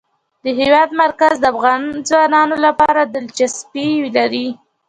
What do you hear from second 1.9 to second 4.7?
ځوانانو لپاره دلچسپي لري.